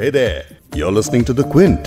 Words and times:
Hey 0.00 0.10
there, 0.10 0.42
you're 0.76 0.92
listening 0.92 1.24
to 1.24 1.34
The 1.36 1.44
Quint. 1.52 1.86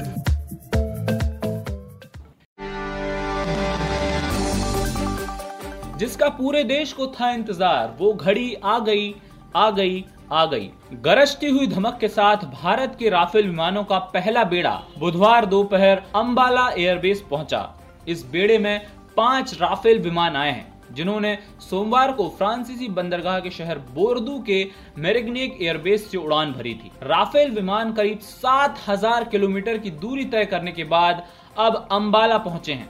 जिसका 5.99 6.29
पूरे 6.29 6.63
देश 6.63 6.91
को 6.93 7.07
था 7.07 7.31
इंतज़ार 7.33 7.95
वो 7.99 8.11
घड़ी 8.13 8.53
आ 8.53 8.77
गई 8.79 9.13
आ 9.55 9.69
गई 9.71 10.03
आ 10.31 10.45
गई। 10.45 10.69
गरजती 11.05 11.49
हुई 11.49 11.67
धमक 11.67 11.97
के 12.01 12.07
साथ 12.07 12.43
भारत 12.63 12.95
के 12.99 13.09
राफेल 13.09 13.47
विमानों 13.47 13.83
का 13.83 13.99
पहला 14.15 14.43
बेड़ा 14.55 14.73
बुधवार 14.99 15.45
दोपहर 15.45 16.03
अंबाला 16.15 16.69
एयरबेस 16.71 17.23
पहुँचा। 17.31 17.67
इस 18.07 18.25
बेड़े 18.31 18.57
में 18.57 18.87
पाँच 19.17 19.57
राफेल 19.61 20.01
विमान 20.01 20.35
आए 20.35 20.51
हैं। 20.51 20.70
जिन्होंने 20.93 21.37
सोमवार 21.61 22.11
को 22.11 22.27
फ्रांसीसी 22.37 22.87
बंदरगाह 22.91 23.39
के 23.39 23.49
शहर 23.49 23.79
बोर्दू 23.93 24.39
के 24.39 24.63
मेरिग्नेक 24.97 25.57
एयरबेस 25.61 26.09
से 26.11 26.17
उड़ान 26.17 26.51
भरी 26.51 26.73
थी। 26.73 26.91
राफेल 27.03 27.51
विमान 27.51 27.93
करीब 27.93 28.19
7000 28.21 29.29
किलोमीटर 29.29 29.77
की 29.77 29.91
दूरी 30.01 30.25
तय 30.25 30.45
करने 30.45 30.71
के 30.71 30.83
बाद 30.85 31.23
अब 31.59 31.87
अंबाला 31.91 32.37
पहुँचे 32.39 32.73
हैं। 32.73 32.89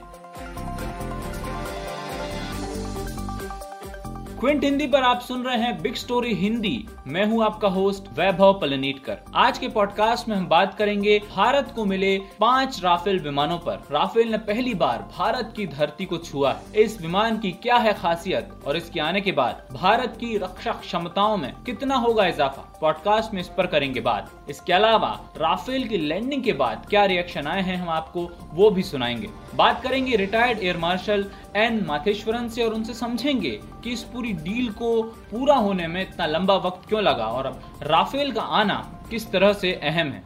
क्विंट 4.42 4.64
हिंदी 4.64 4.86
पर 4.86 5.02
आप 5.02 5.20
सुन 5.20 5.42
रहे 5.42 5.56
हैं 5.56 5.82
बिग 5.82 5.94
स्टोरी 5.94 6.34
हिंदी 6.34 6.88
मैं 7.06 7.24
हूँ 7.26 7.44
आपका 7.44 7.68
होस्ट 7.68 8.02
वैभव 8.18 8.58
पलनीटकर। 8.60 9.18
आज 9.34 9.58
के 9.58 9.68
पॉडकास्ट 9.68 10.28
में 10.28 10.36
हम 10.36 10.46
बात 10.46 10.74
करेंगे 10.74 11.18
भारत 11.36 11.72
को 11.76 11.84
मिले 11.84 12.18
पाँच 12.40 12.80
राफेल 12.84 13.18
विमानों 13.18 13.58
पर। 13.58 13.78
राफेल 13.90 14.28
ने 14.28 14.38
पहली 14.38 14.74
बार 14.74 14.98
भारत 15.18 15.52
की 15.56 15.66
धरती 15.66 16.04
को 16.04 16.18
छुआ 16.18 16.52
है। 16.52 16.82
इस 16.82 17.00
विमान 17.02 17.38
की 17.38 17.52
क्या 17.52 17.76
है 17.76 17.92
खासियत 17.92 18.50
और 18.66 18.76
इसके 18.76 19.00
आने 19.00 19.20
के 19.20 19.32
बाद 19.32 19.68
भारत 19.72 20.16
की 20.20 20.36
रक्षा 20.38 20.72
क्षमताओं 20.72 21.36
में 21.36 21.52
कितना 21.66 21.96
होगा 21.96 22.26
इजाफा? 22.26 22.78
पॉडकास्ट 22.80 23.34
में 23.34 23.40
इस 23.40 23.48
पर 23.48 23.66
करेंगे 23.66 24.00
बात। 24.00 24.46
इसके 24.50 24.72
अलावा 24.72 25.20
राफेल 25.36 25.88
की 25.88 25.98
लैंडिंग 25.98 26.42
के 26.42 26.52
बाद 26.52 26.86
क्या 26.90 27.04
रिएक्शन 27.04 27.46
आए 27.46 27.62
हैं 27.62 27.76
हम 27.76 27.88
आपको 27.88 28.28
वो 28.52 28.70
भी 28.70 28.82
सुनाएँगे। 28.82 29.28
बात 29.54 29.82
करेंगे 29.82 30.16
retired 30.16 30.58
air 30.58 30.76
marshal 30.76 31.30
N 31.56 31.84
Matheswaran 31.86 32.48
से 32.48 32.64
और 32.64 32.74
उनसे 32.74 32.94
समझेंगे 32.94 33.60
कि 33.84 33.90
इस 33.90 34.02
पूरी 34.02 34.31
डील 34.32 34.72
को 34.72 35.02
पूरा 35.02 35.54
होने 35.54 35.86
में 35.86 36.02
इतना 36.02 36.26
लंबा 36.26 36.56
वक्त 36.56 36.88
क्यों 36.88 37.02
लगा? 37.02 37.26
और 37.26 37.46
अब 37.46 37.60
राफेल 37.82 38.32
का 38.32 38.42
आना 38.42 39.02
किस 39.10 39.30
तरह 39.32 39.52
से 39.52 39.72
अहम 39.72 40.08
है? 40.08 40.22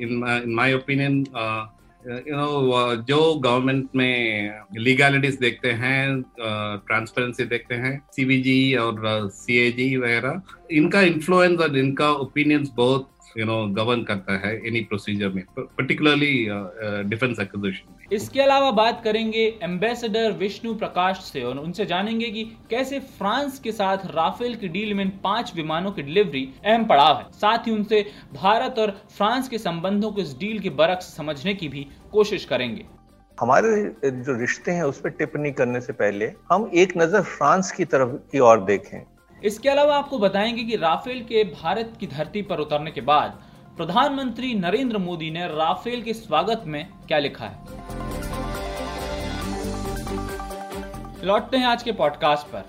In 0.00 0.42
my 0.46 0.74
opinion 0.74 1.24
you 2.06 2.36
know 2.36 2.96
जो 3.02 3.34
गवर्नमेंट 3.34 3.88
में 3.96 4.60
लीगैलिटीज 4.78 5.38
देखते 5.38 5.70
हैं 5.72 6.22
ट्रांसपेरेंसी 6.86 7.42
uh, 7.42 7.48
देखते 7.50 7.74
हैं 7.74 8.02
सीबीजी 8.16 8.74
और 8.74 9.28
सीएजी 9.34 9.96
uh, 9.96 10.02
वगैरह 10.02 10.42
इनका 10.70 11.00
इन्फ्लुएंस 11.00 11.60
और 11.60 11.78
इनका 11.78 12.10
ओपिनियंस 12.10 12.70
बहुत 12.76 13.10
यू 13.36 13.44
नो 13.46 13.56
गवर्न 13.74 14.02
करता 14.04 14.36
है 14.38 14.54
एनी 14.68 14.80
प्रोसीजर 14.82 15.28
में 15.28 15.44
पर्टिकुलरली 15.58 16.32
डिफेंस 17.08 17.40
एक्विजिशन 17.40 17.92
में। 17.92 18.06
इसके 18.12 18.40
अलावा 18.40 18.70
बात 18.72 19.02
करेंगे 19.04 19.42
एम्बेसडर 19.62 20.32
विष्णु 20.38 20.74
प्रकाश 20.74 21.18
से 21.24 21.42
और 21.42 21.58
उनसे 21.58 21.86
जानेंगे 21.86 22.30
कि 22.30 22.44
कैसे 22.70 23.00
फ्रांस 23.10 23.58
के 23.58 23.72
साथ 23.72 24.06
राफेल 24.14 24.54
की 24.54 24.68
डील 24.68 24.94
में 24.94 25.10
पाँच 25.20 25.52
विमानों 25.56 25.92
की 25.92 26.02
डिलीवरी 26.02 26.48
अहम 26.64 26.84
पड़ाव 26.84 27.16
है। 27.18 27.24
साथ 27.34 27.66
ही 27.66 27.72
उनसे 27.72 28.04
भारत 28.34 28.78
और 28.78 28.90
फ्रांस 29.16 29.48
के 29.48 29.58
संबंधों 29.58 30.12
को 30.12 30.20
इस 30.20 30.36
डील 30.38 30.58
के 30.58 30.70
बरक्स 30.78 31.16
समझने 31.16 31.54
की 31.54 31.68
भी 31.68 31.86
कोशिश 32.12 32.44
करेंगे। 32.44 32.84
हमारे 33.38 33.68
जो 34.04 34.38
रिश्ते 34.38 34.70
हैं 34.70 34.82
उस 34.84 35.00
पर 35.00 35.10
टिप्पणी 35.10 35.50
करने 35.52 35.80
से 35.80 35.92
पहले 35.94 36.32
हम 36.52 36.70
एक 36.74 36.96
नज़र 36.96 37.22
फ्रांस 37.28 37.70
की 37.72 37.84
तरफ़ 37.86 38.16
की 38.32 38.38
ओर 38.40 38.64
देखें। 38.64 39.00
इसके 39.44 39.68
अलावा 39.68 39.96
आपको 39.96 40.18
बताएँगे 40.18 40.64
कि 40.64 40.76
राफेल 40.76 41.22
के 41.22 41.42
भारत 41.44 41.92
की 42.00 42.06
धरती 42.06 42.42
पर 42.42 42.58
उतरने 42.58 42.90
के 42.90 43.00
बाद 43.00 43.38
प्रधानमंत्री 43.76 44.54
नरेंद्र 44.54 44.98
मोदी 44.98 45.30
ने 45.30 45.46
राफेल 45.48 46.02
के 46.02 46.12
स्वागत 46.12 46.62
में 46.66 46.88
क्या 47.08 47.18
लिखा 47.18 47.44
है? 47.44 47.58
लौटते 51.24 51.56
हैं 51.56 51.66
आज 51.66 51.82
के 51.82 51.92
पॉडकास्ट 51.92 52.46
पर। 52.46 52.64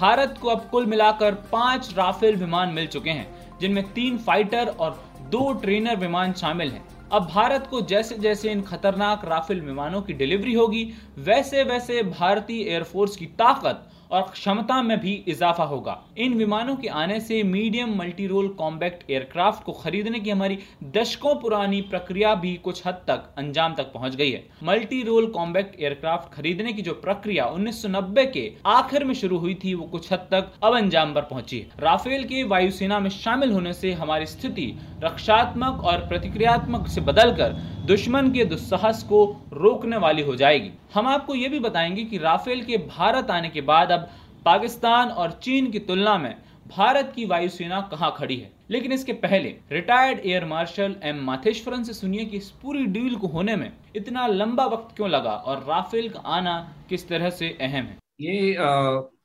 भारत 0.00 0.38
को 0.42 0.48
अब 0.48 0.68
कुल 0.70 0.86
मिलाकर 0.86 1.34
पाँच 1.34 1.94
राफेल 1.96 2.36
विमान 2.36 2.68
मिल 2.68 2.86
चुके 2.86 3.10
हैं, 3.10 3.58
जिनमें 3.58 3.92
तीन 3.92 4.18
फाइटर 4.18 4.68
और 4.68 5.04
दो 5.20 5.52
ट्रेनर 5.52 5.96
विमान 5.96 6.32
शामिल 6.32 6.70
हैं। 6.70 6.84
अब 7.12 7.26
भारत 7.26 7.66
को 7.66 7.80
जैसे 7.80 8.14
जैसे 8.14 8.50
इन 8.52 8.62
खतरनाक 8.62 9.24
राफेल 9.24 9.60
विमानों 9.60 10.02
की 10.02 10.12
डिलीवरी 10.12 10.54
होगी 10.54 10.92
वैसे 11.18 11.62
वैसे 11.62 12.02
भारतीय 12.02 12.62
एयरफोर्स 12.62 13.16
की 13.16 13.26
ताकत 13.26 13.86
और 14.12 14.22
क्षमता 14.32 14.80
में 14.82 14.98
भी 15.00 15.12
इजाफा 15.28 15.64
होगा। 15.64 15.98
इन 16.18 16.34
विमानों 16.34 16.76
के 16.76 16.88
आने 16.88 17.18
से 17.20 17.42
medium 17.42 17.94
multi 17.96 18.26
role 18.26 18.48
combat 18.58 19.10
aircraft 19.10 19.64
को 19.64 19.72
खरीदने 19.72 20.20
की 20.20 20.30
हमारी 20.30 20.58
दशकों 20.94 21.34
पुरानी 21.34 21.80
प्रक्रिया 21.80 22.34
भी 22.34 22.54
कुछ 22.64 22.86
हद 22.86 23.02
तक 23.08 23.24
अंजाम 23.38 23.74
तक 23.74 23.92
पहुँच 23.92 24.14
गई 24.14 24.30
है। 24.30 24.44
मल्टी 24.62 25.02
रोल 25.02 25.26
कॉम्बैक्ट 25.30 25.80
एयरक्राफ्ट 25.80 26.32
खरीदने 26.34 26.72
की 26.72 26.82
जो 26.82 26.92
प्रक्रिया 27.02 27.46
1990 27.46 28.26
के 28.32 28.50
आखिर 28.66 29.04
में 29.04 29.14
शुरू 29.14 29.38
हुई 29.38 29.54
थी, 29.54 29.74
वो 29.74 29.86
कुछ 29.86 30.12
हद 30.12 30.26
तक 30.30 30.52
अब 30.64 30.76
अंजाम 30.76 31.14
पर 31.14 31.22
पहुँची 31.22 31.66
राफेल 31.80 32.24
के 32.24 32.42
वायुसेना 32.44 32.98
में 32.98 33.10
शामिल 33.10 33.52
होने 33.52 33.72
से 33.72 33.92
हमारी 33.92 34.26
स्थिति 34.26 34.72
रक्षात्मक 35.04 35.84
और 35.84 36.06
प्रतिक्रियात्मक 36.08 36.88
से 36.88 37.00
बदलकर 37.00 37.52
दुश्मन 37.86 38.30
के 38.30 38.44
दुस्साहस 38.44 39.02
को 39.02 39.24
रोकने 39.52 39.96
वाली 39.96 40.22
हो 40.22 40.34
जाएगी। 40.36 40.70
हम 40.94 41.06
आपको 41.06 41.34
ये 41.34 41.48
भी 41.48 41.58
बताएँगे 41.58 42.04
कि 42.04 42.18
राफेल 42.18 42.62
के 42.64 42.76
भारत 42.78 43.30
आने 43.30 43.48
के 43.48 43.60
बाद 43.60 43.92
अब 43.92 43.99
पाकिस्तान 44.44 45.08
और 45.10 45.30
चीन 45.42 45.70
की 45.70 45.78
तुलना 45.88 46.16
में 46.18 46.34
भारत 46.68 47.12
की 47.16 47.24
वायुसेना 47.26 47.80
कहाँ 47.90 48.14
खड़ी 48.18 48.36
है? 48.36 48.50
लेकिन 48.70 48.92
इसके 48.92 49.12
पहले 49.22 49.48
retired 49.72 50.20
air 50.26 50.44
marshal 50.44 50.94
M 51.04 51.22
Matheswaran 51.24 51.82
से 51.84 51.92
सुनिए 51.92 52.24
कि 52.24 52.36
इस 52.36 52.50
पूरी 52.62 52.84
डील 52.96 53.14
को 53.16 53.26
होने 53.26 53.56
में 53.56 53.72
इतना 53.96 54.26
लंबा 54.26 54.66
वक्त 54.66 54.94
क्यों 54.96 55.08
लगा 55.10 55.30
और 55.30 55.64
राफेल 55.68 56.08
का 56.08 56.20
आना 56.36 56.54
किस 56.88 57.08
तरह 57.08 57.30
से 57.30 57.48
अहम 57.60 57.84
है? 57.84 57.98
ये 58.20 58.50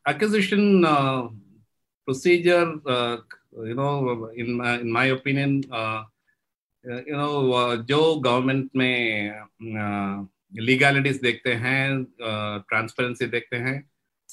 acquisition 0.10 0.84
procedure 2.08 2.62
you 3.68 3.76
know 3.76 4.32
in 4.32 4.62
in 4.82 4.92
my 4.92 5.12
opinion 5.12 5.56
you 7.10 7.18
know 7.18 7.76
जो 7.84 8.04
गवर्नमेंट 8.16 8.70
में 8.76 8.98
लीगैलिटीज 10.62 11.20
देखते 11.22 11.54
हैं 11.64 12.04
ट्रांसपेरेंसी 12.70 13.26
देखते 13.28 13.58
हैं 13.58 13.84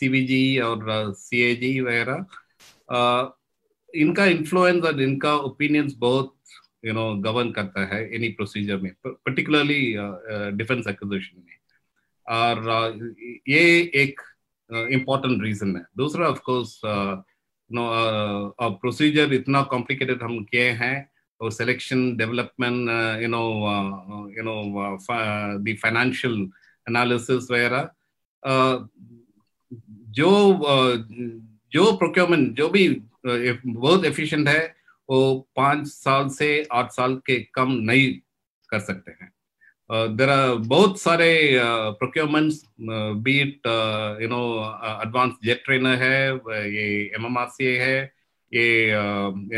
सीवीजी 0.03 0.59
और 0.59 1.13
सीएजी 1.19 1.81
वगैरह 1.81 2.27
इनका 3.95 4.25
इन्फ्लुएंस 4.27 4.85
और 4.85 5.01
इनका 5.03 5.35
ओपिनियंस 5.49 5.95
बहुत 5.99 6.35
यू 6.85 6.93
नो 6.93 7.05
गवर्न 7.25 7.51
करता 7.53 7.85
है 7.95 8.01
एनी 8.15 8.29
प्रोसीजर 8.39 8.77
में 8.83 8.93
पर्टिकुलरली 9.07 9.83
डिफेंस 10.59 10.87
एक्विजिशन 10.89 11.43
में. 11.47 11.57
और 12.27 12.57
ये 13.49 13.61
एक 14.03 14.21
इम्पोर्टेंट 14.71 15.43
रीजन 15.43 15.77
है. 15.77 15.85
दूसरा 15.97 16.29
ऑफ़ 16.29 16.41
कोर्स 16.47 16.81
नो 16.85 17.85
प्रोसीजर 18.61 19.33
इतना 19.35 19.63
कॉम्प्लिकेटेड 19.71 20.23
हम 20.23 20.43
किए 20.51 20.71
हैं 20.83 20.97
और 21.41 21.53
selection 21.53 22.17
development 22.17 23.23
you 23.23 23.29
know 23.29 23.45
you 24.37 24.43
know 24.45 24.57
uh, 25.09 25.59
the 25.65 25.77
financial 25.85 26.37
analysis 26.87 27.51
वगैरह 27.51 27.91
जो 30.13 30.31
जो 31.73 31.93
प्रोक्योरमेंट 31.97 32.57
जो 32.57 32.69
भी 32.69 32.89
बहुत 33.27 34.05
एफिशिएंट 34.05 34.49
है, 34.49 34.75
वो 35.09 35.49
पाँच 35.57 35.87
साल 35.87 36.29
से 36.31 36.49
आठ 36.73 36.91
साल 36.93 37.15
के 37.27 37.39
कम 37.55 37.73
नहीं 37.83 38.13
कर 38.69 38.81
सकते 38.81 39.11
हैं। 39.13 39.31
देर 40.17 40.31
आर 40.31 40.55
बहुत 40.67 41.01
सारे 41.01 41.29
procurements 41.99 42.63
but 42.81 43.67
you 44.23 44.29
know 44.29 44.43
advance 45.03 45.33
jet 45.45 45.65
trainer 45.65 46.03
है, 46.03 46.35
ये 46.69 46.85
एम 47.17 47.27
एम 47.27 47.39
आर 47.39 47.49
सी 47.49 47.65
है, 47.65 48.13
ये 48.53 48.65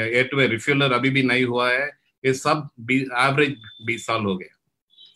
एयर 0.01 0.29
टू 0.31 0.41
एयर 0.41 0.51
रिफ्यूलर 0.51 0.93
अभी 0.93 1.11
भी 1.11 1.23
नहीं 1.23 1.45
हुआ 1.45 1.71
है, 1.71 1.87
ये 2.25 2.33
सब 2.35 2.69
एवरेज 2.91 3.57
बीस 3.87 4.07
साल 4.07 4.25
हो 4.25 4.37
गया। 4.37 4.55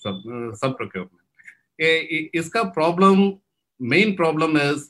सब 0.05 0.23
सब 0.62 0.76
प्रोक्योरमेंट 0.76 2.34
इसका 2.34 2.62
problem 2.70 3.31
main 3.81 4.13
problem 4.17 4.57
is 4.59 4.85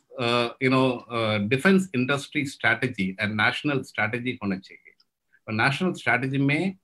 you 0.64 0.70
know 0.70 1.06
defence 1.48 1.90
industry 1.94 2.44
strategy 2.46 3.08
and 3.20 3.40
national 3.40 3.82
strategy 3.82 4.38
होना 4.42 4.58
चाहिए। 4.58 4.94
और 5.48 5.54
नेशनल 5.54 5.92
स्ट्रैटेजी 5.92 6.38
में 6.38 6.74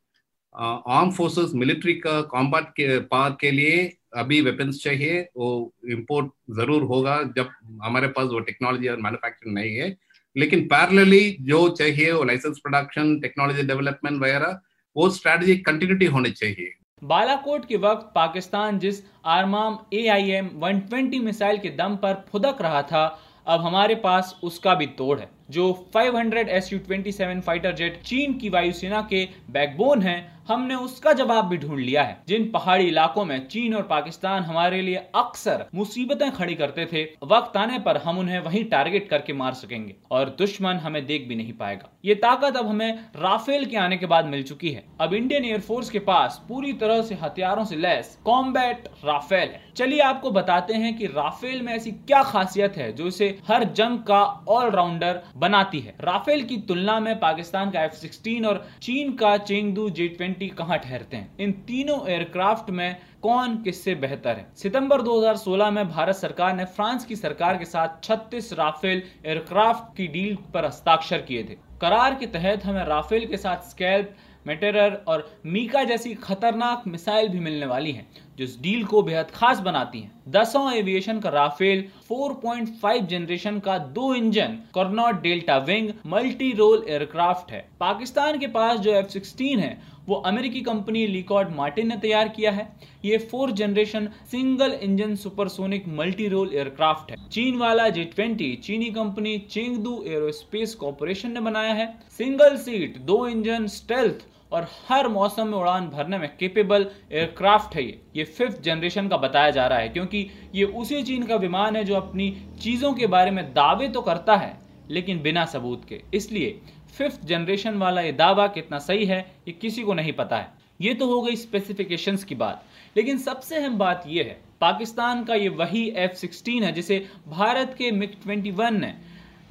आर्म 0.54 1.10
फोर्सेस 1.10 1.52
मिलिट्री 1.54 1.94
का 2.00 2.20
कॉम्बैट 2.30 2.68
के 2.70 2.98
पार्ट 3.12 3.40
के 3.40 3.50
लिए 3.50 3.92
अभी 4.16 4.40
वेपन्स 4.40 4.82
चाहिए, 4.82 5.20
वो 5.36 5.74
इंपोर्ट 5.90 6.30
ज़रूर 6.56 6.82
होगा 6.82 7.22
जब 7.36 7.48
हमारे 7.84 8.08
पास 8.08 8.28
वो 8.32 8.40
टेक्नोलॉजी 8.40 8.88
और 8.88 9.00
मैन्युफैक्चरिंग 9.02 9.54
नहीं 9.54 9.74
है। 9.76 9.96
लेकिन 10.36 10.64
पैरेलली 10.68 11.36
जो 11.40 11.68
चाहिए 11.78 12.12
वो 12.12 12.22
लाइसेंस 12.24 12.58
प्रोडक्शन 12.58 13.18
टेक्नोलॉजी 13.20 13.62
डेवलपमेंट 13.62 14.20
वगैरह, 14.22 14.60
वो 14.96 15.08
स्ट्रैटेजी 15.10 15.56
कंटिन्यूटी 15.58 16.06
होनी 16.06 16.30
चाहिए। 16.32 16.72
बालाकोट 17.02 17.64
के 17.64 17.76
वक्त 17.76 18.12
पाकिस्तान 18.14 18.78
जिस 18.78 19.02
AMRAAM 19.26 19.78
A 19.92 20.06
I 20.08 20.30
M 20.30 20.50
one 20.54 20.80
missile 21.24 21.58
के 21.58 21.70
दम 21.70 21.96
पर 21.96 22.14
फुदक 22.28 22.62
रहा 22.62 22.82
था, 22.82 23.18
अब 23.46 23.60
हमारे 23.60 23.94
पास 23.94 24.38
उसका 24.42 24.74
भी 24.74 24.86
तोड़ 24.98 25.18
है। 25.20 25.28
जो 25.48 25.72
500 25.96 26.48
Su-27 26.60 27.40
फाइटर 27.40 27.72
जेट 27.72 28.02
चीन 28.02 28.34
की 28.34 28.48
वायुसेना 28.48 29.00
के 29.10 29.24
बैकबोन 29.50 30.02
हैं, 30.02 30.32
हमने 30.48 30.74
उसका 30.74 31.12
जवाब 31.12 31.46
भी 31.48 31.56
ढूंढ 31.56 31.78
लिया 31.78 32.02
है। 32.02 32.16
जिन 32.28 32.44
पहाड़ी 32.50 32.84
इलाकों 32.84 33.24
में 33.24 33.46
चीन 33.48 33.74
और 33.74 33.82
पाकिस्तान 33.82 34.42
हमारे 34.42 34.80
लिए 34.82 34.96
अक्सर 35.14 35.64
मुसीबतें 35.74 36.30
खड़ी 36.30 36.54
करते 36.54 36.86
थे, 36.86 37.04
वक्त 37.24 37.56
आने 37.56 37.78
पर 37.78 37.96
हम 37.96 38.18
उन्हें 38.18 38.38
वहीं 38.38 38.64
टारगेट 38.64 39.08
करके 39.08 39.32
मार 39.32 39.54
सकेंगे 39.54 39.94
और 40.10 40.34
दुश्मन 40.38 40.76
हमें 40.76 41.04
देख 41.06 41.28
भी 41.28 41.34
नहीं 41.34 41.52
पाएगा। 41.52 41.90
ये 42.04 42.14
ताकत 42.14 42.56
अब 42.56 42.68
हमें 42.68 42.98
राफेल 43.16 43.64
के 43.64 43.76
आने 43.76 43.96
के 43.96 44.06
बाद 44.06 44.24
मिल 44.24 44.42
चुकी 44.42 44.70
है। 44.70 44.84
अब 45.00 45.14
इंडियन 45.14 45.44
एयरफोर्स 45.44 45.90
के 45.90 45.98
पास 46.00 46.40
पूरी 46.48 46.72
तरह 46.72 47.02
से 47.02 47.14
हथियारों 47.14 47.64
से 47.64 47.76
लैस 47.76 48.18
कॉम्बैट 48.24 48.88
राफेल 49.04 49.48
है। 49.48 49.62
चलिए 49.76 50.00
आपको 50.00 50.30
बताते 50.30 50.74
हैं 50.74 50.96
कि 50.96 51.06
राफेल 51.06 51.62
में 51.62 51.72
ऐसी 51.72 51.90
क्या 51.92 52.22
खासियत 52.22 52.76
है 52.76 52.92
जो 52.92 53.06
इसे 53.06 53.38
हर 53.48 53.64
जंग 53.72 53.98
का 53.98 54.22
ऑलराउंडर 54.48 55.22
बनाती 55.36 55.80
है। 55.80 55.94
राफेल 56.00 56.42
की 56.42 56.56
तुलना 56.56 57.00
में 57.00 57.18
पाकिस्तान 57.20 57.70
का 57.70 57.84
एफ़ 57.84 57.92
सिक्सटीन 57.92 58.46
और 58.46 58.66
चीन 58.82 59.12
का 59.12 59.36
चेंगदू 59.36 59.90
जे 59.90 60.08
ट्वेंटी 60.08 60.48
कहाँ 60.48 60.78
ठहरते 60.78 61.16
हैं? 61.16 61.36
इन 61.40 61.52
तीनों 61.52 62.08
एयरक्राफ्ट 62.08 62.70
में 62.70 62.96
कौन 63.22 63.56
किससे 63.56 63.94
बेहतर 63.94 64.36
है? 64.36 64.46
सितंबर 64.56 65.02
2016 65.02 65.70
में 65.70 65.88
भारत 65.88 66.14
सरकार 66.14 66.56
ने 66.56 66.64
फ्रांस 66.64 67.04
की 67.04 67.16
सरकार 67.16 67.56
के 67.56 67.64
साथ 67.64 67.88
36 68.02 68.52
राफेल 68.52 69.02
एयरक्राफ्ट 69.26 69.96
की 69.96 70.06
डील 70.06 70.36
पर 70.54 70.64
हस्ताक्षर 70.64 71.18
किए 71.18 71.44
थे। 71.44 71.56
करार 71.80 72.14
के 72.14 72.26
तहत 72.26 72.64
हमें 72.64 72.84
राफेल 72.84 73.26
के 73.26 73.36
साथ 73.36 73.56
स्कैल्प 73.56 74.14
मेटेरर 74.46 75.00
और 75.08 75.28
मीका 75.46 75.84
जैसी 75.84 76.14
खतरनाक 76.14 76.82
मिसाइल 76.86 77.28
भी 77.28 77.38
मिलने 77.38 77.66
वाली 77.66 77.92
हैं, 77.92 78.06
जो 78.38 78.44
इस 78.44 78.60
डील 78.60 78.84
को 78.84 79.02
बेहद 79.02 79.30
खास 79.30 79.60
बनाती 79.60 80.00
हैं। 80.00 80.12
दसों 80.28 80.72
एविएशन 80.72 81.20
का 81.20 81.30
राफेल 81.30 81.84
4.5 82.08 83.06
जनरेशन 83.06 83.58
का 83.58 83.78
दो 83.78 84.14
engine, 84.14 84.58
canard 84.74 85.22
delta 85.22 85.58
wing 85.58 85.90
multi 86.06 86.52
role 86.52 86.84
aircraft 86.88 87.52
है। 87.52 87.68
पाकिस्तान 87.80 88.38
के 88.38 88.46
पास 88.46 88.78
जो 88.78 88.94
एफ़ 88.94 89.06
सिक्सटीन 89.06 89.58
है, 89.58 89.94
वो 90.08 90.14
अमेरिकी 90.14 90.60
कंपनी 90.60 91.06
लिकॉर्ड 91.06 91.50
मार्टिन 91.50 91.88
ने 91.88 91.96
तैयार 91.96 92.28
किया 92.28 92.50
है। 92.50 92.68
ये 93.04 93.18
fourth 93.18 93.54
generation 93.54 94.08
single 94.30 94.72
engine 94.72 95.14
supersonic 95.16 95.84
multi 95.88 96.28
role 96.28 96.54
aircraft 96.54 97.10
है। 97.10 97.16
चीन 97.28 97.56
वाला 97.56 97.88
जी 97.88 98.04
ट्वेंटी, 98.04 98.54
चीनी 98.56 98.90
कंपनी 98.90 99.38
चेंगदू 99.50 100.02
एरोस्पेस 100.06 100.74
कॉरपोरेशन 100.74 101.32
ने 101.32 101.40
बनाया 101.40 101.72
है। 101.72 101.86
सिंगल 102.18 102.56
सीट, 102.56 102.98
दो 102.98 103.26
इंजन, 103.28 103.66
स्टेल्थ 103.66 104.26
और 104.54 104.68
हर 104.88 105.08
मौसम 105.08 105.46
में 105.46 105.56
उड़ान 105.58 105.88
भरने 105.88 106.18
में 106.18 106.28
केपेबल 106.36 106.86
एयरक्राफ्ट 107.12 107.74
है 107.76 107.82
ये। 107.82 108.00
ये 108.16 108.24
फिफ्थ 108.24 108.62
जनरेशन 108.62 109.08
का 109.08 109.16
बताया 109.18 109.50
जा 109.50 109.66
रहा 109.66 109.78
है, 109.78 109.88
क्योंकि 109.88 110.26
ये 110.54 110.64
उसी 110.64 111.02
चीन 111.02 111.22
का 111.22 111.36
विमान 111.36 111.76
है 111.76 111.84
जो 111.84 111.94
अपनी 111.94 112.30
चीज़ों 112.62 112.92
के 112.94 113.06
बारे 113.08 113.30
में 113.30 113.44
दावे 113.54 113.88
तो 113.88 114.02
करता 114.02 114.36
है, 114.36 114.56
लेकिन 114.90 115.22
बिना 115.22 115.44
सबूत 115.46 115.84
के। 115.84 116.00
इसलिए 116.14 116.60
फिफ्थ 116.96 117.24
जनरेशन 117.26 117.78
वाला 117.78 118.00
ये 118.00 118.12
दावा 118.14 118.46
कितना 118.48 118.78
सही 118.80 119.04
है, 119.04 119.18
ये 119.48 119.52
किसी 119.52 119.82
को 119.82 119.94
नहीं 119.94 120.12
पता 120.12 120.36
है। 120.36 120.52
ये 120.80 120.94
तो 120.94 121.06
हो 121.06 121.20
गई 121.22 121.36
स्पेसिफिकेशंस 121.36 122.24
की 122.24 122.34
बात। 122.34 122.64
लेकिन 122.96 123.18
सबसे 123.18 123.56
अहम 123.56 123.78
बात 123.78 124.04
यह 124.06 124.24
है, 124.24 124.38
पाकिस्तान 124.60 125.24
का 125.24 125.34
ये 125.34 125.48
वही 125.50 125.88
एफ़ 125.96 126.14
सिक्सटीन 126.16 126.64
है 126.64 126.72
जिसे 126.72 127.04
भारत 127.28 127.74
के 127.78 127.90
मिग 127.92 128.12
ट्वेंटी 128.22 128.50
वन 128.52 128.80
ने 128.80 128.94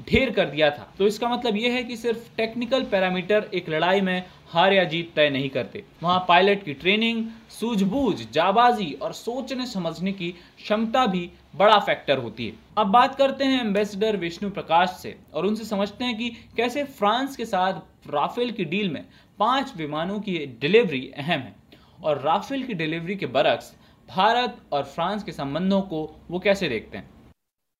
ढेर 0.09 0.31
कर 0.31 0.45
दिया 0.45 0.69
था। 0.69 0.91
तो 0.97 1.07
इसका 1.07 1.27
मतलब 1.29 1.55
यह 1.55 1.73
है 1.73 1.83
कि 1.83 1.97
सिर्फ़ 1.97 2.35
टेक्निकल 2.37 2.83
पैरामीटर 2.83 3.49
एक 3.53 3.69
लड़ाई 3.69 4.01
में 4.01 4.23
हार 4.47 4.73
या 4.73 4.83
जीत 4.83 5.11
तय 5.15 5.29
नहीं 5.29 5.49
करते। 5.49 5.83
वहाँ 6.03 6.25
पायलट 6.27 6.63
की 6.63 6.73
ट्रेनिंग 6.73 7.25
सूझबूझ 7.49 8.15
जाबाजी 8.33 8.91
और 8.93 9.13
सोचने 9.13 9.65
समझने 9.65 10.11
की 10.11 10.29
क्षमता 10.57 11.05
भी 11.05 11.29
बड़ा 11.55 11.79
फैक्टर 11.79 12.17
होती 12.17 12.47
है। 12.47 12.53
अब 12.77 12.87
बात 12.87 13.15
करते 13.15 13.43
हैं 13.43 13.61
एम्बेसडर 13.61 14.17
विष्णु 14.17 14.49
प्रकाश 14.49 14.89
से 15.01 15.15
और 15.33 15.45
उनसे 15.45 15.65
समझते 15.65 16.05
हैं 16.05 16.17
कि 16.17 16.29
कैसे 16.57 16.83
फ्रांस 16.83 17.35
के 17.35 17.45
साथ 17.45 18.09
राफेल 18.09 18.51
की 18.51 18.65
डील 18.65 18.89
में 18.89 19.03
पाँच 19.39 19.73
विमानों 19.77 20.19
की 20.19 20.37
डिलीवरी 20.61 21.11
अहम 21.17 21.39
है 21.39 21.55
और 22.03 22.21
राफेल 22.21 22.63
की 22.63 22.73
डिलीवरी 22.73 23.15
के 23.15 23.25
बरक्स 23.25 23.73
भारत 24.09 24.57
और 24.71 24.83
फ्रांस 24.83 25.23
के 25.23 25.31
संबंधों 25.31 25.81
को 25.81 25.99
वो 26.31 26.39
कैसे 26.39 26.69
देखते 26.69 26.97
हैं? 26.97 27.09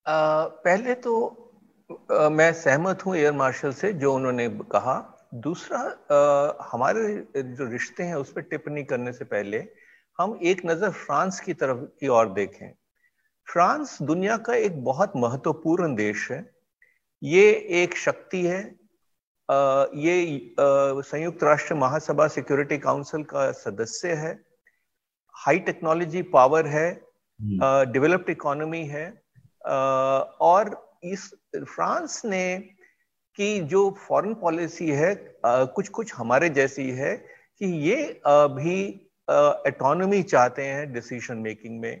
आ, 0.06 0.44
पहले 0.44 0.94
तो 0.94 1.40
आ, 1.90 2.28
मैं 2.28 2.52
सहमत 2.52 3.04
हूँ 3.06 3.16
एयर 3.16 3.32
मार्शल 3.32 3.72
से 3.72 3.92
जो 3.92 4.14
उन्होंने 4.14 4.48
कहा। 4.72 4.94
दूसरा 5.34 5.78
आ, 5.78 6.68
हमारे 6.72 7.02
जो 7.36 7.64
रिश्ते 7.70 8.02
हैं 8.02 8.14
उस 8.14 8.32
पर 8.32 8.40
टिप्पणी 8.42 8.84
करने 8.84 9.12
से 9.12 9.24
पहले 9.24 9.58
हम 10.18 10.38
एक 10.42 10.60
नज़र 10.66 10.90
फ्रांस 10.90 11.40
की 11.40 11.54
तरफ़ 11.54 11.78
की 12.00 12.08
ओर 12.08 12.32
देखें। 12.32 12.72
फ्रांस 13.48 13.98
दुनिया 14.02 14.36
का 14.36 14.54
एक 14.54 14.82
बहुत 14.84 15.12
महत्वपूर्ण 15.16 15.94
देश 15.94 16.30
है। 16.30 16.40
ये 17.22 17.50
एक 17.82 17.96
शक्ति 17.96 18.42
है। 18.46 18.62
आ, 19.48 19.84
ये 19.94 20.54
संयुक्त 20.58 21.42
राष्ट्र 21.44 21.74
महासभा 21.74 22.26
सिक्योरिटी 22.28 22.78
काउंसिल 22.78 23.22
का 23.24 23.50
सदस्य 23.52 24.12
है। 24.14 24.38
हाई 25.34 25.58
टेक्नोलॉजी 25.68 26.22
पावर 26.32 26.66
है। 26.66 26.88
Developed 27.40 28.22
hmm. 28.22 28.32
इकोनॉमी 28.32 28.84
है। 28.86 29.06
आ, 29.66 29.76
और 30.40 30.76
इस 31.04 31.30
फ्रांस 31.54 32.22
ने 32.24 32.58
कि 33.38 33.60
जो 33.60 33.90
फॉरेन 33.98 34.34
पॉलिसी 34.34 34.90
है 34.90 35.14
कुछ 35.46 35.88
कुछ 35.88 36.14
हमारे 36.14 36.48
जैसी 36.48 36.90
है 36.90 37.14
कि 37.60 37.66
ये 37.66 37.96
भी 38.28 38.80
एटोनॉमी 39.66 40.22
चाहते 40.22 40.62
हैं 40.62 40.92
डिसीज़न 40.92 41.36
मेकिंग 41.38 41.80
में 41.80 42.00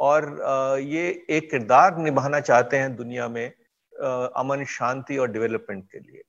और 0.00 0.78
ये 0.80 1.04
एक 1.30 1.50
किरदार 1.50 1.96
निभाना 1.98 2.40
चाहते 2.40 2.76
हैं 2.76 2.94
दुनिया 2.96 3.28
में 3.28 3.46
अमन, 3.46 4.64
शांति 4.64 5.16
और 5.16 5.30
डेवलपमेंट 5.30 5.84
के 5.92 5.98
लिए। 5.98 6.22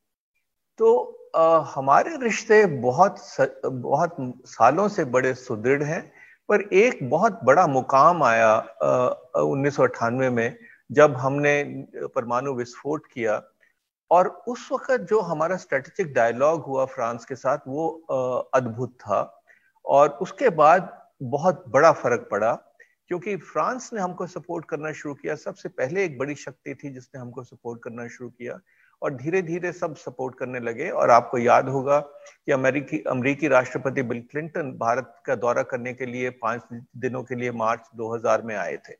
तो 0.79 1.29
हमारे 1.75 2.17
रिश्ते 2.23 2.65
बहुत 2.65 3.21
बहुत 3.65 4.15
सालों 4.45 4.87
से 4.87 5.05
बड़े 5.05 5.33
सुदृढ़ 5.33 5.83
हैं, 5.83 6.01
पर 6.49 6.61
एक 6.61 7.09
बहुत 7.09 7.39
बड़ा 7.43 7.65
मुकाम 7.67 8.23
आया 8.23 8.55
उन्नीस 9.35 9.75
सौ 9.75 9.83
अट्ठानवे 9.83 10.29
में 10.29 10.57
जब 10.91 11.15
हमने 11.15 11.63
परमाणु 12.15 12.53
विस्फोट 12.53 13.07
किया 13.13 13.41
और 14.11 14.27
उस 14.47 14.67
वक्त 14.71 15.07
जो 15.09 15.19
हमारा 15.21 15.55
स्ट्रेटेजिक 15.57 16.13
डायलॉग 16.13 16.63
हुआ 16.63 16.85
फ्रांस 16.85 17.25
के 17.25 17.35
साथ, 17.35 17.57
वो 17.67 18.49
अद्भुत 18.53 18.93
था 18.99 19.21
और 19.85 20.09
उसके 20.21 20.49
बाद 20.49 20.89
बहुत 21.23 21.63
बड़ा 21.67 21.91
फ़र्क 21.91 22.27
पड़ा 22.31 22.53
क्योंकि 23.07 23.35
फ्रांस 23.37 23.89
ने 23.93 24.01
हमको 24.01 24.27
सपोर्ट 24.27 24.65
करना 24.65 24.91
शुरू 24.91 25.13
किया। 25.13 25.35
सबसे 25.35 25.69
पहले 25.69 26.03
एक 26.05 26.17
बड़ी 26.17 26.35
शक्ति 26.35 26.75
थी 26.75 26.89
जिसने 26.89 27.21
हमको 27.21 27.43
सपोर्ट 27.43 27.81
करना 27.83 28.07
शुरू 28.07 28.29
किया 28.29 28.59
और 29.01 29.13
धीरे 29.13 29.41
धीरे 29.41 29.71
सब 29.71 29.95
सपोर्ट 29.95 30.35
करने 30.39 30.59
लगे 30.59 30.89
और 30.89 31.09
आपको 31.09 31.37
याद 31.37 31.69
होगा 31.69 31.99
कि 31.99 32.51
अमेरिकी 32.51 32.99
अमेरिकी 33.07 33.47
राष्ट्रपति 33.47 34.01
बिल 34.01 34.21
क्लिंटन 34.31 34.71
भारत 34.71 35.15
का 35.25 35.35
दौरा 35.35 35.63
करने 35.63 35.93
के 35.93 36.05
लिए 36.05 36.29
पाँच 36.41 36.61
दिनों 36.97 37.23
के 37.23 37.35
लिए 37.35 37.51
मार्च 37.51 37.89
2000 37.95 38.41
में 38.41 38.55
आए 38.55 38.77
थे। 38.77 38.93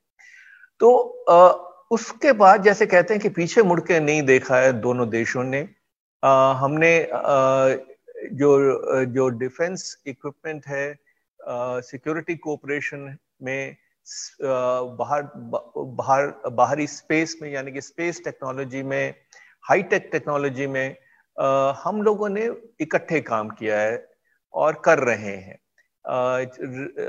तो 0.82 1.73
उसके 1.94 2.32
बाद 2.34 2.64
जैसे 2.64 2.86
कहते 2.86 3.14
हैं 3.14 3.22
कि 3.22 3.30
पीछे 3.30 3.64
मुड़ 3.64 3.80
के 3.82 4.00
नहीं 4.00 4.22
देखा 4.24 4.58
है 4.58 4.74
दोनों 4.82 5.10
देशों 5.10 5.44
ने। 5.44 5.68
आ, 6.24 6.54
हमने 6.54 6.92
आ, 7.04 7.76
जो 8.34 9.06
जो 9.06 9.28
डिफेंस 9.30 10.04
इक्विपमेंट 10.08 10.68
है 10.68 10.86
सिक्योरिटी 11.82 12.36
कोऑपरेशन 12.36 13.18
में 13.44 13.76
बाहर 15.00 15.24
बाहर 15.36 16.28
बाहरी 16.52 16.88
स्पेस 16.88 17.38
में 17.42 17.50
यानी 17.52 17.72
कि 17.72 17.82
स्पेस 17.82 18.22
टेक्नोलॉजी 18.24 18.84
में 18.84 19.16
हाई 19.70 19.84
टेक 19.84 20.10
टेक्नोलॉजी 20.12 20.68
में 20.68 20.96
आ, 21.38 21.74
हम 21.84 22.02
लोगों 22.02 22.30
ने 22.30 22.50
इकट्ठे 22.80 23.22
काम 23.22 23.50
किया 23.50 23.80
है 23.80 24.08
और 24.54 24.82
कर 24.86 25.00
रहे 25.00 25.36
हैं। 25.36 25.58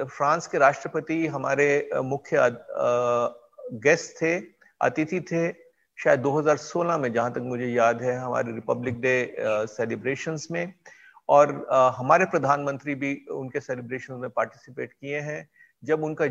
फ्रांस 0.06 0.46
के 0.46 0.58
राष्ट्रपति 0.58 1.26
हमारे 1.26 1.88
मुख्य 2.04 2.50
गेस्ट 3.84 4.16
थे। 4.22 4.53
अतिथि 4.80 5.20
थे 5.20 5.52
शायद 5.96 6.22
2016 6.22 6.98
में 6.98 7.12
जहाँ 7.12 7.32
तक 7.32 7.38
मुझे 7.38 7.66
याद 7.66 8.02
है 8.02 8.16
हमारे 8.18 8.52
रिपब्लिक 8.52 9.00
डे 9.00 9.36
सेलिब्रेशंस 9.40 10.48
में। 10.50 10.74
और 11.28 11.66
uh, 11.72 11.98
हमारे 11.98 12.24
प्रधानमंत्री 12.24 12.94
भी 12.94 13.26
उनके 13.30 13.60
सेलिब्रेशन 13.60 14.14
में 14.14 14.30
पार्टिसिपेट 14.30 14.92
किए 14.92 15.20
हैं। 15.20 15.48
जब 15.84 16.04
उनका 16.04 16.26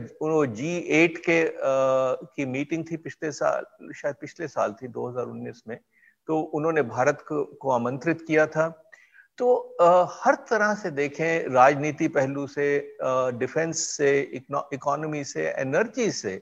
जी 0.46 0.78
एट 0.78 1.18
के 1.18 1.44
uh, 1.44 2.28
की 2.36 2.46
मीटिंग 2.46 2.86
थी 2.92 2.98
पिछले 2.98 3.32
साल 3.32 3.92
शायद 3.94 4.16
पिछले 4.22 4.48
साल 4.48 4.74
थी 4.74 4.88
2019 4.88 5.62
में 5.68 5.80
तो 6.28 6.40
उन्होंने 6.40 6.82
भारत 6.82 7.26
को, 7.28 7.44
को 7.44 7.72
आमंत्रित 7.72 8.22
किया 8.22 8.48
था। 8.48 8.90
तो 9.38 9.78
आ, 9.82 10.06
हर 10.10 10.36
तरह 10.36 10.76
से 10.76 10.92
देखें 10.92 11.50
राजनीति 11.50 12.08
पहलू 12.08 12.48
से 12.48 12.98
डिफेंस 13.38 13.78
से 13.78 14.22
इकोनॉमी 14.22 15.24
से 15.24 15.48
एनर्जी 15.50 16.12
से 16.12 16.38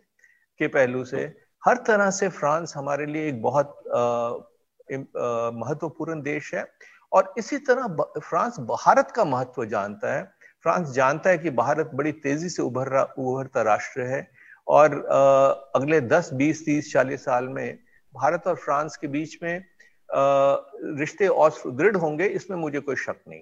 के 0.57 0.67
पहलू 0.67 1.05
से 1.05 1.40
हर 1.63 1.77
तरह 1.87 2.09
से 2.11 2.27
फ्रांस 2.29 2.73
हमारे 2.77 3.05
लिए 3.05 3.27
एक 3.29 3.41
बहुत 3.41 3.83
महत्वपूर्ण 5.55 6.21
देश 6.21 6.53
है। 6.53 6.65
और 7.11 7.33
इसी 7.37 7.57
तरह 7.59 7.87
फ्रांस 8.19 8.59
भारत 8.61 9.11
का 9.11 9.25
महत्व 9.25 9.65
जानता 9.65 10.13
है। 10.15 10.23
फ्रांस 10.63 10.89
जानता 10.89 11.29
है 11.29 11.37
कि 11.37 11.49
भारत 11.49 11.91
बड़ी 11.93 12.11
तेज़ी 12.23 12.49
से 12.49 12.61
उभर 12.61 12.87
रहा 12.87 13.03
उभरता 13.19 13.61
राष्ट्र 13.61 14.01
है। 14.01 14.27
और 14.67 14.93
आ, 15.07 15.19
अगले 15.75 16.01
10, 16.01 16.29
20, 16.33 16.65
30, 16.65 16.91
40 16.93 17.23
साल 17.25 17.47
में 17.47 17.79
भारत 18.13 18.47
और 18.47 18.55
फ्रांस 18.55 18.97
के 18.97 19.07
बीच 19.07 19.37
में 19.43 19.63
रिश्ते 20.99 21.27
और 21.27 21.51
सुदृढ़ 21.51 21.95
होंगे 21.95 22.25
इसमें 22.29 22.57
मुझे 22.57 22.79
कोई 22.79 22.95
शक 22.95 23.19
नहीं। 23.27 23.41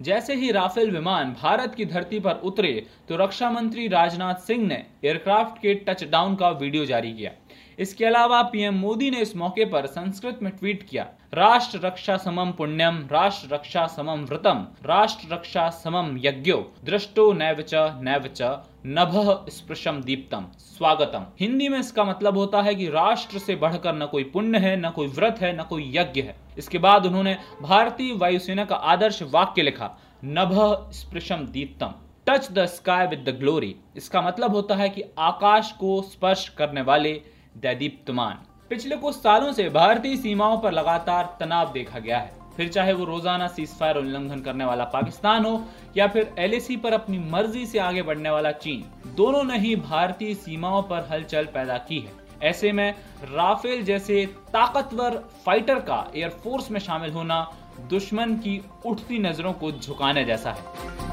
जैसे 0.00 0.34
ही 0.34 0.50
राफेल 0.52 0.90
विमान 0.90 1.32
भारत 1.32 1.74
की 1.74 1.84
धरती 1.84 2.18
पर 2.20 2.40
उतरे 2.44 2.72
तो 3.08 3.16
रक्षा 3.16 3.50
मंत्री 3.50 3.86
राजनाथ 3.88 4.34
सिंह 4.42 4.66
ने 4.66 4.86
एयरक्राफ्ट 5.04 5.58
के 5.58 5.74
टचडाउन 5.86 6.34
का 6.36 6.50
वीडियो 6.50 6.84
जारी 6.86 7.12
किया। 7.12 7.30
इसके 7.78 8.04
अलावा 8.04 8.42
पीएम 8.42 8.74
मोदी 8.74 9.10
ने 9.10 9.20
इस 9.20 9.36
मौके 9.36 9.64
पर 9.64 9.86
संस्कृत 9.86 10.38
में 10.42 10.56
ट्वीट 10.56 10.82
किया, 10.82 11.06
राष्ट्र 11.34 11.80
रक्षा 11.86 12.16
समम 12.16 12.52
पुण्यम 12.52 13.08
राष्ट्र 13.12 13.54
रक्षा 13.54 13.86
समम 13.86 14.24
व्रतम, 14.24 14.66
राष्ट्र 14.86 15.34
रक्षा 15.34 15.70
समम 15.70 16.16
यज्ञो, 16.24 16.72
दृष्टो 16.84 17.32
नैव 17.32 17.62
च, 17.62 17.74
नैव 17.74 18.18
नैवच 18.18 18.42
नभ 18.86 19.46
स्पृशम 19.50 20.00
दीप्तम, 20.00 20.46
स्वागतम। 20.58 21.26
हिंदी 21.40 21.68
में 21.68 21.78
इसका 21.78 22.04
मतलब 22.04 22.36
होता 22.36 22.62
है 22.62 22.74
कि 22.74 22.88
राष्ट्र 22.88 23.38
से 23.38 23.56
बढ़कर 23.56 23.94
न 23.94 24.06
कोई 24.06 24.24
पुण्य 24.24 24.58
है, 24.58 24.76
न 24.80 24.90
कोई 24.90 25.06
व्रत 25.06 25.38
है, 25.40 25.60
न 25.60 25.62
कोई 25.62 25.92
यज्ञ 25.96 26.20
है। 26.20 26.36
इसके 26.58 26.78
बाद 26.78 27.06
उन्होंने 27.06 27.36
भारतीय 27.62 28.14
वायुसेना 28.14 28.64
का 28.64 28.76
आदर्श 28.76 29.22
वाक्य 29.22 29.62
लिखा, 29.62 29.98
नभ 30.24 30.88
स्पृशम 30.92 31.36
Deeptam, 31.36 31.94
touch 32.26 32.52
the 32.52 32.66
sky 32.66 33.06
with 33.06 33.24
the 33.28 33.38
glory. 33.38 33.76
इसका 33.96 34.22
मतलब 34.22 34.50
होता 34.50 34.74
है 34.74 34.88
कि 34.88 35.04
आकाश 35.18 35.72
को 35.72 36.02
स्पर्श 36.02 36.48
करने 36.48 36.82
वाले 36.82 37.20
दैदीप्तमान 37.60 38.44
पिछले 38.70 38.96
कुछ 38.96 39.14
सालों 39.14 39.52
से 39.52 39.68
भारतीय 39.70 40.16
सीमाओं 40.16 40.58
पर 40.60 40.72
लगातार 40.72 41.36
तनाव 41.40 41.72
देखा 41.72 41.98
गया 41.98 42.18
है। 42.18 42.36
फिर 42.56 42.68
चाहे 42.68 42.92
वो 42.92 43.04
रोज़ाना 43.04 43.46
सीज 43.48 43.74
फायर 43.78 43.96
उल्लंघन 43.96 44.40
करने 44.40 44.64
वाला 44.64 44.84
पाकिस्तान 44.86 45.44
हो, 45.44 45.62
या 45.96 46.06
फिर 46.06 46.34
एलएसी 46.38 46.76
पर 46.76 46.92
अपनी 46.92 47.18
मर्ज़ी 47.30 47.64
से 47.66 47.78
आगे 47.78 48.02
बढ़ने 48.02 48.30
वाला 48.30 48.52
चीन, 48.52 48.84
दोनों 49.16 49.42
ने 49.44 49.58
ही 49.58 49.74
भारतीय 49.78 50.34
सीमाओं 50.36 50.82
पर 50.82 51.08
हलचल 51.10 51.46
पैदा 51.54 51.78
की 51.88 51.98
है। 51.98 52.12
ऐसे 52.42 52.72
में 52.72 52.94
राफेल 53.24 53.84
जैसे 53.84 54.24
ताकतवर 54.52 55.22
फाइटर 55.46 55.80
का 55.80 56.06
एयरफोर्स 56.16 56.70
में 56.70 56.80
शामिल 56.80 57.12
होना 57.12 57.46
दुश्मन 57.90 58.34
की 58.36 58.60
उठती 58.86 59.18
नज़रों 59.20 59.52
को 59.52 59.72
झुकाने 59.72 60.24
जैसा 60.24 60.50
है। 60.50 61.07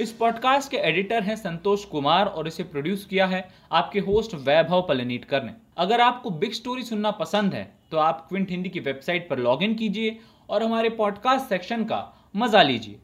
इस 0.00 0.12
पॉडकास्ट 0.12 0.70
के 0.70 0.76
एडिटर 0.76 1.22
हैं 1.22 1.34
संतोष 1.36 1.84
कुमार 1.84 2.26
और 2.26 2.46
इसे 2.48 2.62
प्रोड्यूस 2.62 3.04
किया 3.04 3.26
है 3.26 3.42
आपके 3.72 4.00
होस्ट 4.00 4.34
वैभव 4.34 4.82
पलनीटकर 4.88 5.42
ने। 5.42 5.52
अगर 5.78 6.00
आपको 6.00 6.30
बिग 6.30 6.52
स्टोरी 6.52 6.82
सुनना 6.82 7.10
पसंद 7.10 7.54
है 7.54 7.64
तो 7.90 7.98
आप 7.98 8.26
क्विंट 8.28 8.50
हिंदी 8.50 8.68
की 8.68 8.80
वेबसाइट 8.80 9.28
पर 9.28 9.38
लॉग 9.38 9.64
कीजिए 9.78 10.16
और 10.50 10.62
हमारे 10.62 10.88
पॉडकास्ट 10.90 11.48
सेक्शन 11.48 11.84
का 11.84 12.00
मज़ा 12.36 12.62
लीजिए। 12.62 12.98